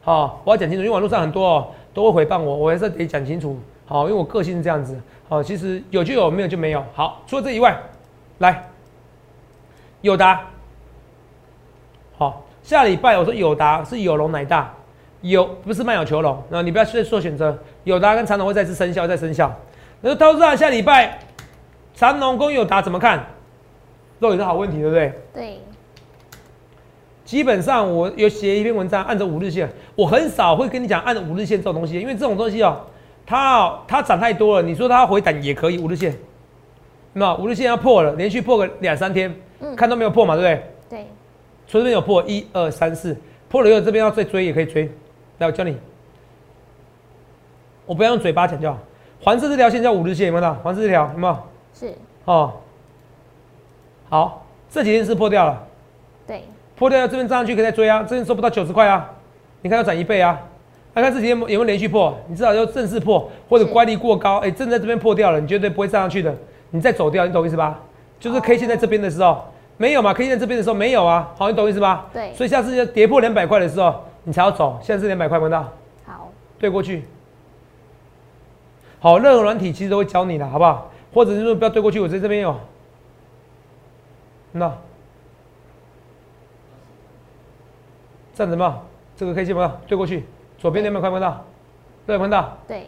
[0.00, 3.58] 好、我要讲清楚，因为网络上很多哦都会诽谤我，我还是得讲清楚。
[3.84, 4.96] 好、因为我个性是这样子。
[5.28, 6.84] 好、其实有就有，没有就没有。
[6.94, 7.76] 好，除了这以外，
[8.38, 8.64] 来，
[10.02, 10.40] 友达。
[12.16, 14.72] 好、下礼拜我说友达是有龙乃大，
[15.22, 17.58] 有不是卖友求荣，那你不要去做选择。
[17.84, 19.54] 友达跟长隆会再次生效，再生效。
[20.00, 21.18] 那投资人下礼拜
[21.94, 23.24] 长隆跟友达怎么看？
[24.18, 25.12] 都有个好问题，对不对？
[25.32, 25.58] 对，
[27.24, 32.80] 基本上我有写一篇文章，按照五日线，我很少会跟你讲按五日线这种东西，因为这种东西哦，
[33.24, 36.14] 它哦它涨太多了，你说它回档也可以，五日线，
[37.14, 40.98] 那五日线要破了，连续破个两三天，嗯看都没有破嘛，对不对？
[40.98, 41.06] 对，
[41.66, 43.16] 所以这边有破一二三四，
[43.48, 44.90] 破了以后这边要再追也可以追。
[45.40, 45.74] 来，我教你，
[47.86, 48.78] 我不要用嘴巴讲就好。
[49.22, 50.60] 黄色这条线叫五日线，有没有看到？
[50.62, 51.38] 黄色这条有没有？
[51.72, 51.94] 是，
[52.26, 52.52] 哦，
[54.10, 55.66] 好，这几天是破掉了，
[56.26, 56.44] 对，
[56.76, 59.10] 破掉这边站上去可以再追啊，这边收不到九十块啊，
[59.62, 60.38] 你看要涨一倍啊。
[60.92, 66.36] 那看这几天有没有连续破，你至少要正式破或者乖离过高，哎、正在这边破掉了，你绝对不会站上去的，
[66.68, 67.80] 你再走掉，你懂意思吧？
[68.18, 69.42] 就是 K 线在这边的时候
[69.78, 72.08] 没有嘛，K 线在这边的时候没有啊，好，你懂意思吧？
[72.12, 72.34] 对。
[72.34, 75.72] 所以下次要跌破两百块的时候，你才要走，现在是两百块，闻到？
[76.04, 77.04] 好，对过去。
[79.00, 80.90] 好，任何软体其实都会教你的，好不好？
[81.12, 82.54] 或者是说不要对过去，我在这边有，
[84.52, 84.72] 那
[88.34, 88.80] 这样子嘛，
[89.16, 90.24] 这个 K 线有没有对过去？
[90.58, 91.44] 左边两百块看到，
[92.06, 92.86] 对，看到对，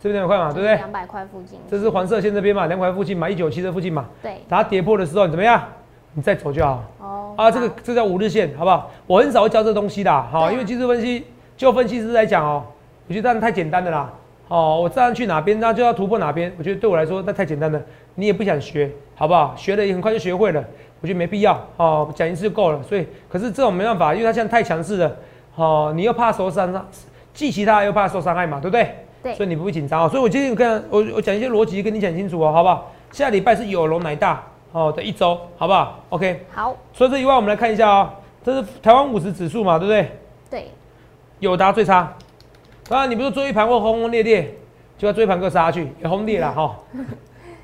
[0.00, 0.74] 这边两百块嘛，对不对？
[0.74, 5.66] 两百块附近，这是黄色线这边嘛，两百块附近嘛，一九七这附近嘛，对，它跌破的时候你怎么样？
[6.14, 6.84] 你再走就好。
[6.98, 8.90] 哦，啊，这个这叫五日线，好不好？
[9.06, 11.24] 我很少会教这东西的，好，对啊因为技术分析
[11.56, 12.64] 就分析师来讲哦，
[13.08, 14.12] 我觉得这样太简单的啦。
[14.48, 16.52] 哦，我站上去哪边，那就要突破哪边。
[16.58, 17.80] 我觉得对我来说那太简单了，
[18.16, 19.54] 你也不想学，好不好？
[19.56, 20.62] 学了也很快就学会了，
[21.00, 21.58] 我觉得没必要。
[21.78, 22.82] 哦，讲一次就够了。
[22.82, 25.16] 所以，可是这种没办法，因为它现在太强势了。
[25.54, 26.86] 哦，你又怕受伤，
[27.32, 28.94] 既其他又怕受伤害嘛，对不对？
[29.22, 30.08] 对所以你不会紧张哦。
[30.08, 32.92] 所以我今天跟我我讲一些逻辑跟你讲清楚哦，好不好？
[33.10, 34.42] 下礼拜是有龙乃大
[34.72, 36.44] 哦的一周，好不好？OK。
[36.52, 38.10] 好，除了这以外，我们来看一下哦，
[38.44, 40.10] 这是台湾五十指数嘛，对不对？
[40.50, 40.70] 对，
[41.40, 42.12] 友达最差。
[42.88, 44.54] 当然，你不是追一盘会轰轰烈烈，
[44.98, 46.76] 就要追一盘给我杀下去，也轰烈了哈。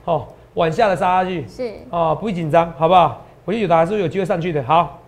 [0.05, 3.23] 哦，往下的杀下去是，哦，不会紧张，好不好？
[3.45, 4.63] 我觉得友达还是有机会上去的。
[4.63, 5.01] 好，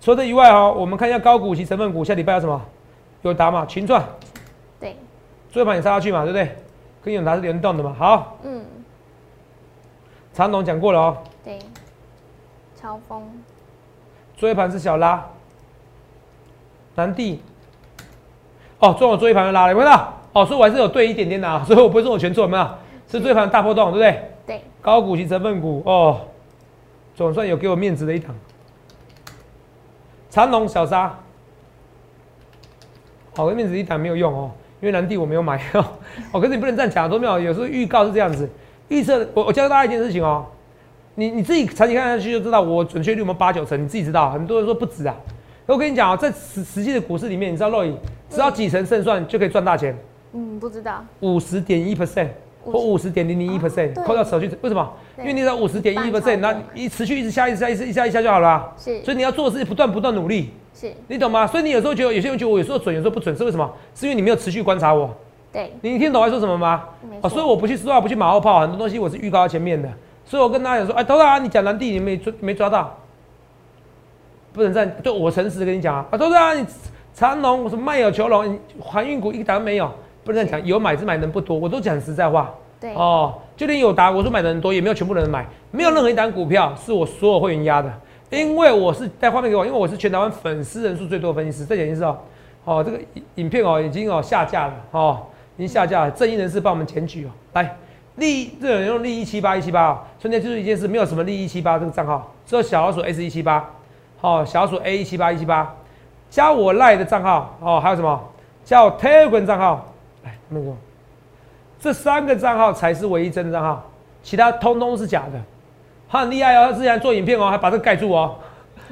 [0.00, 2.60] 除了这以外哦，我们看一下高股息成分股，下礼拜有什么？
[3.22, 4.02] 友达嘛，群创
[4.80, 4.96] 对，
[5.50, 6.56] 追盘也杀下去嘛，对不对？
[7.04, 7.94] 跟友达是联动的嘛。
[7.98, 8.64] 好，嗯，
[10.32, 11.58] 长董讲过了哦，对，
[12.80, 13.22] 超风，
[14.36, 15.28] 追盘是小拉，
[16.94, 17.42] 南地，
[18.78, 19.90] 哦，中我追盘的拉了，有没有？
[20.32, 22.68] 哦，所以我还是有对一点点的啊，所以我不会说我全错，有没有？
[23.08, 24.30] 是追盘大波动，对不对？
[24.46, 26.20] 对，高股息成分股哦，
[27.14, 28.34] 总算有给我面子的一档。
[30.30, 31.18] 长隆小沙，
[33.36, 34.50] 好、面子一档没有用哦，
[34.80, 35.84] 因为南地我没有买哦。
[36.32, 38.48] 哦，可是你不能这样讲，都没有，有时候预告是这样子，
[38.88, 40.46] 预测我我教大家一件事情哦，
[41.14, 44.30] 你你自己长期看下去就知道我准确率有没有八九成，你自己知道。
[44.30, 45.14] 很多人说不止啊，
[45.66, 47.94] 我跟你讲啊，在实实际的股市里面，你知道肉眼
[48.30, 49.94] 只要几成胜算就可以赚大钱，
[50.32, 52.28] 嗯，不知道，五十点一 percent
[52.64, 54.90] 或五十点零零一 percent，扣掉手续，为什么？
[55.18, 61.46] 因为你只要五十点一 percent，那一持续一直下，一直下，一直一下一下就好了啊、是所以你要做的是不断不断努力，是，你懂吗？
[61.46, 63.70] 所以你有时候觉得有些人觉得我有时候准，有时候不准，是为什么？
[63.94, 65.14] 是因为你没有持续观察我。
[65.52, 66.84] 对，你听懂我在说什么吗？
[67.20, 69.88] 哦，所以我不去说话，不去马后炮，很多东西我是预告在前面的。
[70.32, 72.96] 所以我跟大家讲说，哎，头大你讲蓝地你没抓没抓到，
[74.50, 76.64] 不能这样，对我诚实地跟你讲啊，啊，头大你
[77.12, 79.92] 长龙什么卖有求龙，你航运股一档都没有，
[80.24, 82.50] 不能这样讲，有买是买的人不多，我都讲实在话。
[82.80, 87.92] 对，哦，就连有达，我说买的人多，也没有全部人买，没有任何一档股票是我所有会员压的，
[88.30, 91.66] 因为我是带画面给我，因为我是全台湾粉丝人数最多的分析师。
[91.66, 92.18] 再讲一次哦，
[92.64, 95.26] 哦，这个影影片哦已经哦下架了哦，
[95.58, 97.76] 已经下架了，正义人士帮我们检举哦，来。
[98.16, 103.70] 利这有人用利一七八一七八哦，所以呢就是一件事，没有什么利一七八这个账号，只有小老鼠 S 一七八，
[104.20, 105.74] 好，小老鼠 A 一七八一七八，
[106.28, 108.20] 加我赖的账号哦，还有什么？
[108.64, 109.92] 加我 Telegram 账号，
[110.24, 110.72] 来那个。
[111.80, 113.90] 这三个账号才是唯一真的账号，
[114.22, 115.40] 其他通通是假的。
[116.08, 118.36] 他很厉害哦，他之前做影片哦，还把这个盖住哦，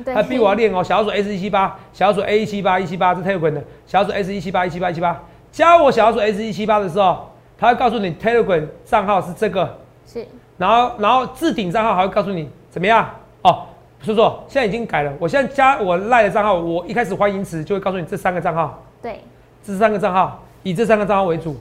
[0.04, 0.82] 对，还逼我要练哦。
[0.82, 7.29] 小老鼠 S 一七八，小老鼠 A 一七八一七八是 Telegram 的，小老鼠 S 一七八一七八一七八，加我小老鼠 S 一七八的时候，
[7.60, 13.08] 他会告诉你 Telegram 账号是这个，是，然后然后置顶账号还会告诉你怎么样
[13.42, 13.66] 哦。
[14.00, 18.82] 叔叔，现在已经改了，我现在加我赖的账号，我一开始欢迎词就会告诉你这三个账号。
[19.02, 19.20] 对，
[19.62, 21.54] 这三个账号，以这三个账号为主，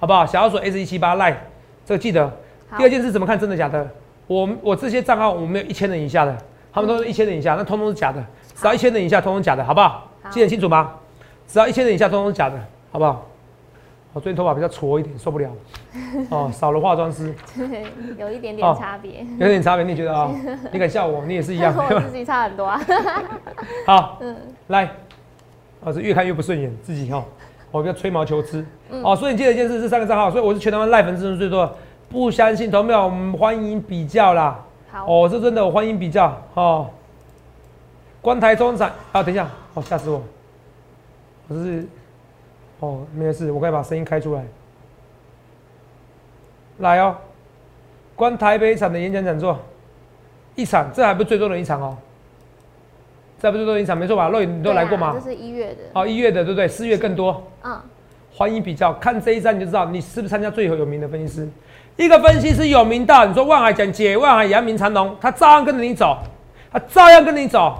[0.00, 0.24] 好不好？
[0.24, 1.36] 小老鼠 S 一七八 Line，
[1.84, 2.32] 这个记得。
[2.78, 3.86] 第二件事怎么看真的假的？
[4.26, 6.34] 我我这些账号我没有一千人以下的，
[6.72, 8.24] 他们都是一千人以下，那通通是假的。
[8.54, 10.08] 只要一千人以下，通通假的，好不好？
[10.22, 10.94] 好记得清楚吗？
[11.46, 12.58] 只要一千人以下，通通是假的，
[12.90, 13.26] 好不好？
[14.12, 15.50] 我最近头发比较挫一点，受不了。
[16.28, 17.86] 哦，少了化妆师， 对，
[18.18, 20.30] 有一点哦点差别，有点差别，你觉得啊、
[20.70, 21.72] 你敢笑我，你也是一样。
[21.76, 22.80] 我自己差很多啊，
[23.86, 24.36] 好，嗯，
[24.68, 24.90] 来，
[25.80, 27.24] 哦，是越看越不顺眼，自己哦，
[27.70, 28.64] 我不要吹毛求疵。
[28.90, 31.74] 嗯哦，所以你记得一件事，这三个账号，所以我是全台湾赖粉丝人数最多的，
[32.10, 34.62] 不相信投票，我们欢迎比较啦。
[34.90, 36.86] 好，哦，这真的，我欢迎比较哦。
[38.20, 40.22] 关台中产啊，等一下，哦，吓死我！
[41.48, 41.88] 我这是，
[42.82, 44.44] 哦，没有事，我可以把声音开出来。
[46.78, 47.14] 来哦，
[48.16, 49.56] 关台北场的演讲讲座，
[50.56, 51.96] 一场，这还不是最多的一场哦，
[53.40, 54.28] 这还不是最多的一场，没错吧？
[54.30, 55.12] 肉眼你都来过吗？
[55.14, 55.82] 这是一月的。
[55.94, 56.66] 哦，一月的对不对？
[56.66, 57.46] 四月更多。
[57.62, 57.80] 嗯。
[58.34, 61.48] 欢迎比较，看这一站你就知道你是不是参加最有名的分析师。
[61.96, 66.18] 一个分析师有名到，你说万海讲解万海扬名长隆，他照样跟着你走，
[66.72, 67.78] 他照样跟着你走，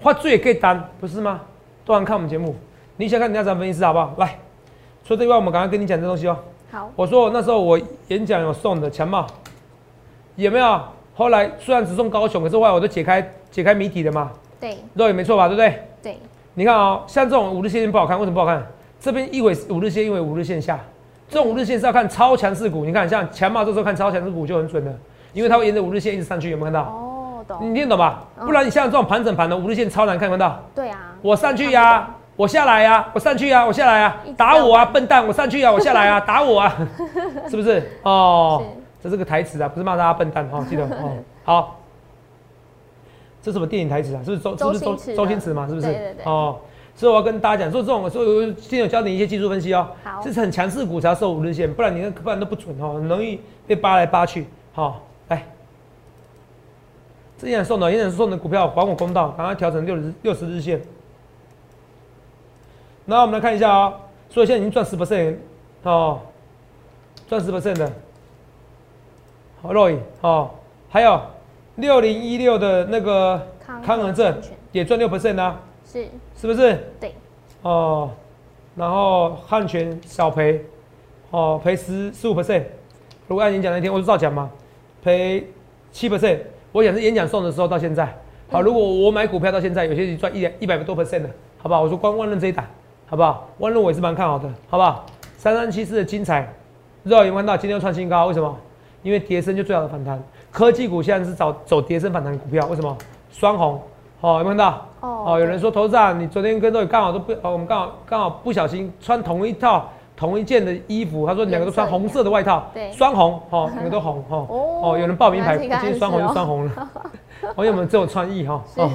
[0.00, 1.40] 画最也可以单，不是吗？
[1.84, 2.54] 多人看我们节目，
[3.00, 4.12] 你想看人家怎么分析师好不好？
[4.18, 4.38] 来，
[5.06, 6.36] 除了这句话，我们刚刚跟你讲这东西哦。
[6.70, 6.90] 好。
[6.94, 9.26] 我说我那时候我演讲有送的强帽，
[10.36, 10.78] 有没有？
[11.14, 14.30] 后来虽然只送高雄，可是后来我都解开解开谜底的嘛。
[14.60, 14.76] 对。
[14.92, 15.48] 肉也没错吧？
[15.48, 15.82] 对不对？
[16.02, 16.18] 对。
[16.52, 18.62] 你看啊，像这种五日线不好看，为什么不好看？
[19.00, 20.78] 这边一尾五日线，一尾五日线下，
[21.26, 22.84] 这种五日线是要看超强势股。
[22.84, 24.92] 你看，像强茂这时候看超强势股就很准了，
[25.32, 26.82] 因为它会沿着五日线一直上去，有没有看到？
[26.82, 27.56] 哦，懂。
[27.62, 28.24] 你听懂吧？
[28.40, 30.62] 不然你像这种盘整盘的五日线超难看，看到？
[30.74, 31.14] 对啊。
[31.22, 32.08] 我上去呀，
[32.40, 35.26] 我下来呀，我上去呀，我下来呀，打我啊，笨蛋！
[35.26, 36.74] 我上去呀，我下来啊， 打我啊，
[37.50, 37.86] 是不是？
[38.02, 38.62] 哦，
[38.98, 41.12] 这是个台词啊，不是骂大家笨蛋哈，记得哦。
[41.44, 41.80] 好，
[43.42, 44.22] 这是什么电影台词啊？
[44.24, 44.56] 是不是周？
[44.56, 45.68] 是不是周周星驰嘛？
[45.68, 45.86] 是不是？
[45.88, 46.24] 对对对。
[46.24, 46.56] 哦。
[46.94, 49.86] 所以我要跟大家讲，说这种，所以今天有教你一些技术分析哦。
[50.02, 54.46] 好，这是很强势股才要收五日线，不然你看，不然都不准哦，很容易被扒来扒去。
[54.72, 55.44] 好，来，
[57.36, 60.80] 这样送的，也是送的股票，还我公道，赶快调成六十六十日线。
[63.10, 63.92] 那我们来看一下啊，
[64.28, 65.34] 所以现在已经赚十 percent
[65.82, 66.20] 哦，
[67.28, 67.92] 赚十 percent 的，
[69.60, 70.50] 好，Roy 哦，
[70.88, 71.20] 还有
[71.74, 73.48] 六零一六的那个
[73.84, 75.60] 康和正也赚六 percent 啊。
[75.84, 76.06] 是。
[76.40, 76.78] 是不是？
[77.00, 77.12] 对，
[77.62, 78.12] 哦，
[78.76, 80.64] 然后汉泉小赔，
[81.32, 82.62] 哦赔十十五 percent，
[83.26, 84.48] 如果按演讲那天我是照讲嘛，
[85.02, 85.48] 赔
[85.90, 86.38] 七 percent，
[86.70, 88.16] 我讲是演讲送的时候到现在，
[88.52, 91.82] 好，如果我买股票到现在有些赚一两一百多 percent 的，好不好？
[91.82, 92.64] 我说光万润这一档，
[93.10, 93.48] 好不好？
[93.58, 95.04] 万润我也是蛮看好的，好不好？
[95.36, 96.48] 三三七四的精彩，
[97.02, 98.56] 知道有看到今天又创新高，为什么？
[99.02, 102.96] 因为跌升就最好的反弹，科技股现在是找走跌升反弹股票，为什么？
[103.32, 103.82] 双红。
[104.20, 104.86] 哦，有没有看到？
[105.00, 111.26] 哦，有人说头上，你昨天跟周宇刚好都不，哦，我们刚好刚好不小心穿同一套同一件的衣服。
[111.26, 116.88] 他说两个都穿红色的外套，对，双红，哦， 两个都红，哈，哦，有人报名牌，今天双红就双红了。
[117.56, 118.90] 朋友们这种创意哈，哦，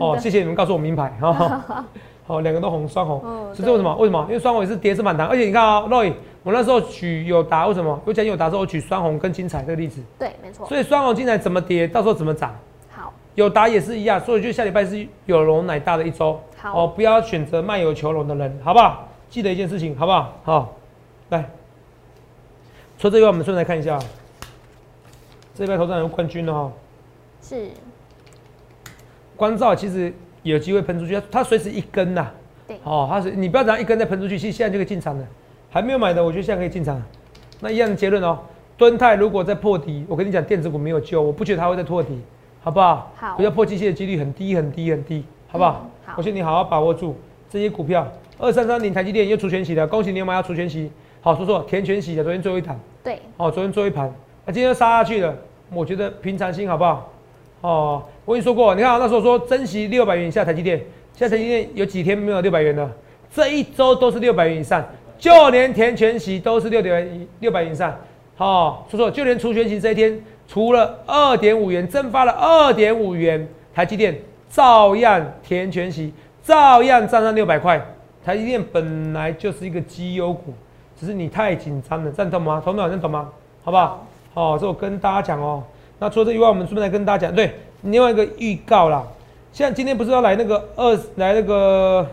[0.00, 1.84] 哦，谢谢你们告诉我名牌，哈，
[2.30, 3.20] 好，两个都红，双红，
[3.54, 3.94] 是这为什么？
[3.96, 4.24] 为什么？
[4.28, 6.12] 因为双红也是跌是反弹，而且你看啊，Roy，
[6.44, 8.00] 我那时候举有答，为什么？
[8.04, 10.66] 我讲有答时候我举双红跟精彩这个例子，对，没错。
[10.68, 12.54] 所以双红精彩怎么跌，到时候怎么涨？
[12.90, 16.40] 好有达也是一样，所以就下礼拜是有龙乃大的一周。
[16.56, 19.08] 好，哦，不要选择卖有求龙的人，好不好？
[19.28, 20.32] 记得一件事情，好不好？
[20.44, 20.76] 好，
[21.30, 21.50] 来，
[22.98, 23.98] 除了这个，我们顺便来看一下，
[25.54, 26.70] 这边头上有冠军的哈。
[27.42, 27.70] 是。
[29.36, 32.30] 关照其实有机会喷出去，它随时一根呐。
[32.66, 32.76] 对。
[32.84, 35.24] 哦，它是你不要等一根再喷出去，其实现在就可以进场了。
[35.70, 37.00] 还没有买的，我觉得现在可以进场。
[37.60, 38.38] 那一样的结论哦，
[38.76, 42.18] 敦泰如果再破底，我跟你讲，电子股没有救，我不觉得它会再破底。
[42.62, 43.10] 好不好？
[43.16, 45.88] 好，不要破机械的几率很低很低很低，好不好？
[46.04, 47.16] 好，我劝你好好把握住
[47.48, 48.06] 这些股票。
[48.38, 50.90] 二三三零台积电又出全息的，恭喜你有买要出全息。
[51.22, 52.78] 好，说说填全息的，昨天最后一盘。
[53.02, 53.18] 对。
[53.38, 54.12] 哦，昨天最后一盘，
[54.44, 55.34] 那今天又杀下去了。
[55.72, 57.10] 我觉得平常心好不好？
[57.62, 60.78] 哦，我跟你说过，你看那时候说珍惜六百元以下台积电，
[61.16, 62.88] 现在台积电有几天没有六百元了？
[63.34, 64.84] 这一周都是六百元以上，
[65.18, 67.92] 就连填全息都是六点六百元以上。
[68.36, 70.16] 好，说说就连除全息这一天。
[70.46, 74.16] 除了二点五元蒸发了二点五元，台积电
[74.48, 76.14] 照样填全息，
[76.44, 77.84] 照样站上六百块。
[78.24, 80.54] 台积电本来就是一个绩优股，
[80.96, 82.62] 只是你太紧张了，这样懂吗？
[82.64, 82.88] 同不懂？
[82.88, 83.28] 能懂吗？
[83.64, 84.06] 好不好？
[84.32, 85.64] 好，这我跟大家讲哦。
[85.98, 89.02] 那除了这以外，我们顺便来跟大家讲，对，另外一个预告啦。
[89.52, 92.06] 现在今天不是要来那个二来那个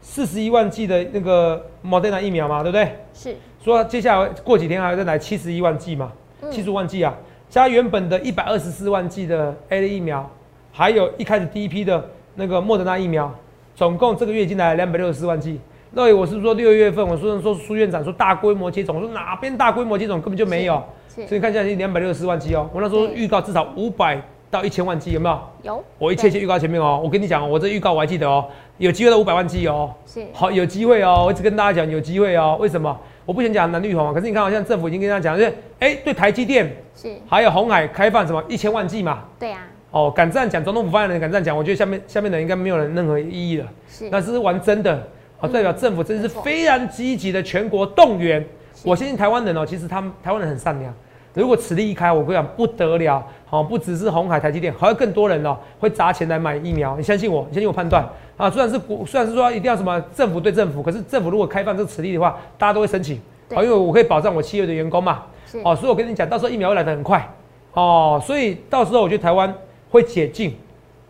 [0.00, 2.62] 四十一万剂的那个莫德纳疫苗嘛？
[2.62, 2.92] 对不对？
[3.12, 3.36] 是。
[3.62, 6.12] 说接下来过几天还会再来七十一万剂嘛？
[6.50, 7.14] 七十万剂啊。
[7.50, 10.30] 加原本的一百二十四万剂的 A 的疫苗，
[10.70, 13.34] 还有一开始第一批的那个莫德纳疫苗，
[13.74, 15.58] 总共这个月已经来两百六十四万剂。
[15.90, 20.82] 那我是说六月份，我说说苏院长说大规模接种，我说哪边大规模接种根本就没有，
[21.26, 22.68] 所以看下去两百六十四万剂哦。
[22.74, 25.40] 我那时候预告至少五百到一千万剂，有没有？
[25.62, 25.84] 有。
[25.98, 28.44] 我一切切预告前面哦，我跟你讲哦，我这预告我还记得哦，
[28.78, 29.92] 有机会到五百万剂哦。
[30.06, 30.24] 是。
[30.32, 32.56] 好，有机会哦，我一直跟大家讲有机会哦。
[32.60, 32.98] 为什么？
[33.26, 39.24] 我不想讲蓝绿红啊，可是你看，好像政府已经跟大家讲，就是哎，对台积电是，还有红海开放什么一千万剂嘛？
[39.38, 39.58] 对呀。
[39.90, 43.66] 哦，敢这样讲，总统府发言人敢这样讲，我觉得下面下面的应该没有人任何意义了。
[43.88, 45.06] 是，那是玩真的，
[45.40, 48.44] 哦，代表政府真是非常积极的全国动员。
[48.84, 50.94] 我相信台湾人哦，其实他们台湾人很善良。
[51.34, 56.96] 如果此例一开，我跟你讲不得了，好，不只是红海、台积电，还有更多人哦会砸钱来买疫苗。
[56.96, 58.04] 你相信我，你相信我判断。
[58.36, 63.20] 啊，虽然是国，虽然是说一定要什么政府对政府，可是政府如果开放这个此例的话，大家都会申请。
[63.54, 65.22] 好，因为我可以保障我企业的员工嘛。
[65.64, 67.28] 哦，所以我跟你讲，到时候疫苗会来的很快
[67.72, 69.52] 哦，所以到时候我觉得台湾
[69.90, 70.56] 会解禁，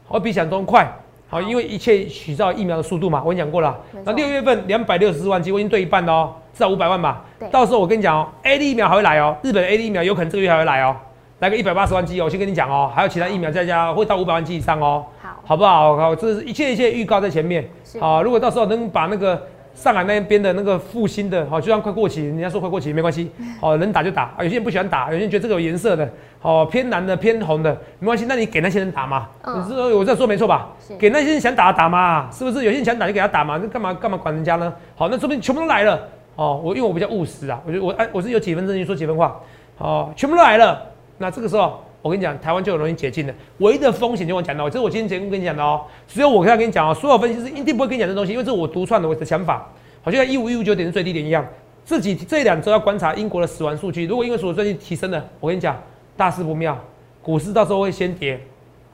[0.06, 0.90] 会比想中快。
[1.30, 3.78] 好，因为一切取照疫苗的速度嘛，我跟你讲过了。
[4.02, 7.22] 那六月份两百六十四万剂，我已经对一半了哦，至少五百万吧。
[7.50, 10.96] 到时候我跟你讲哦，A D 疫苗还会来哦，日本 A D 疫苗有可能这个月还会来哦，
[11.40, 15.94] 来个一百八十万剂哦，我先跟你讲哦，还有其他疫苗再加会到五百万剂以上哦，好，好不好？
[15.98, 17.68] 好，这是一切一切预告在前面。
[17.84, 18.00] 是。
[18.00, 19.46] 好，如果到时候能把那个
[19.78, 24.24] 上海那边的那个复兴的，好，就算快过期，人家说快过期没关系， 好，能打就打。
[24.24, 26.10] 啊，有些人不喜欢打，有些人觉得这个有颜色的，
[26.40, 29.28] 好，偏蓝的、偏红的，没关系，那你给那些人打嘛。
[29.44, 30.96] 嗯你说我这样说没错吧是？
[30.96, 32.64] 给那些人想打的打嘛，是不是？
[32.64, 34.72] 有些人想打就给他打嘛，那干嘛干嘛管人家呢？
[34.96, 36.08] 好，那说不定全部都来了。
[36.34, 39.40] 哦，我因为我比较务实啊，我觉得我哎，我是有几分证据说几分话。
[39.78, 40.82] 哦，全部都来了，
[41.18, 43.34] 那这个时候我跟你讲，台湾就很容易解禁的。
[43.58, 49.68] 唯一的风险就我讲到，这是我今天节目跟你讲的哦，只有我跟他跟你讲哦，所有分析师一定不会跟你讲这东西，因为这是我独创的我的想法。
[50.02, 51.44] 好，像一五一五九点是最低点一样，
[51.84, 55.76] 自己这两周要观察英国的死亡数据，如果因为所最近提升了，我跟你讲，
[56.16, 56.78] 大事不妙，
[57.22, 58.40] 股市到时候会先跌，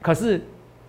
[0.01, 0.43] 可是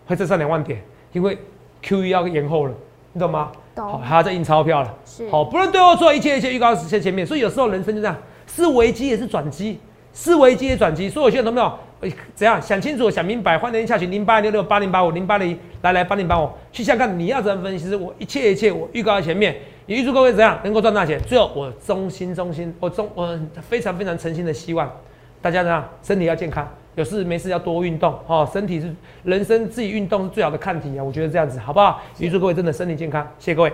[0.05, 1.37] 会再上两万点，因为
[1.81, 2.73] Q E 要延后了，
[3.11, 3.51] 你懂吗？
[3.75, 4.93] 好，懂，还要再印钞票了。
[5.05, 8.15] 是，好，不论对或错，一切一切预告在前面，所以有时候人生就这样，
[8.47, 9.79] 是危机也是转机，
[10.13, 11.09] 是危机也转机。
[11.09, 11.94] 所以有些人都没有，哎
[12.33, 17.95] 怎样想清楚、想明白，欢迎下群零八六六八零八五零八零来来八零八五去下看你要怎么分析。
[17.95, 21.19] 我一切一切我预告在前面，也预祝各位怎样能够赚大钱。
[21.27, 24.91] 最后我衷心衷心，我衷我非常非常诚心的希望
[25.41, 26.67] 大家怎样身体要健康。
[26.95, 32.01] 有事没事要多运动哦，身体是人生自己运动是最好的看题啊，我觉得这样子好不好？
[32.19, 33.73] 预祝各位真的身体健康，谢谢各位。